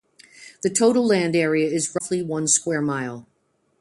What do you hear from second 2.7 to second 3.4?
mile.